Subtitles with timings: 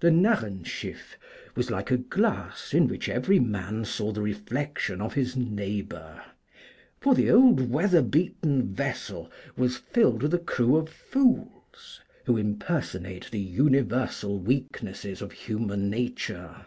[0.00, 1.16] The 'Narrenschiff'
[1.54, 6.20] was like a glass in which every man saw the reflection of his neighbor;
[7.00, 13.30] for the old weather beaten vessel was filled with a crew of fools, who impersonate
[13.30, 16.64] the universal weaknesses of human nature.